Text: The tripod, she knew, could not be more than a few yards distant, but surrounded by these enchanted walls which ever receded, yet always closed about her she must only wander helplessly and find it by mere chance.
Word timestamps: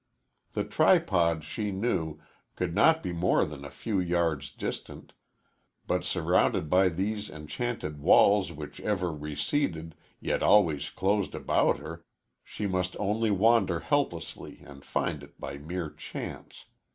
The 0.53 0.63
tripod, 0.63 1.43
she 1.43 1.69
knew, 1.69 2.19
could 2.55 2.73
not 2.73 3.03
be 3.03 3.13
more 3.13 3.45
than 3.45 3.63
a 3.63 3.69
few 3.69 3.99
yards 3.99 4.49
distant, 4.49 5.13
but 5.85 6.03
surrounded 6.03 6.71
by 6.71 6.89
these 6.89 7.29
enchanted 7.29 7.99
walls 7.99 8.51
which 8.51 8.79
ever 8.79 9.11
receded, 9.13 9.93
yet 10.19 10.41
always 10.41 10.89
closed 10.89 11.35
about 11.35 11.77
her 11.77 12.03
she 12.43 12.65
must 12.65 12.97
only 12.99 13.29
wander 13.29 13.79
helplessly 13.81 14.63
and 14.65 14.83
find 14.83 15.21
it 15.21 15.39
by 15.39 15.59
mere 15.59 15.91
chance. 15.91 16.65